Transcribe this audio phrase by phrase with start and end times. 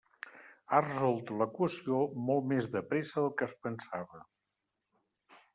[0.71, 1.99] Ha resolt l'equació
[2.29, 4.27] molt més de pressa del que es pensava.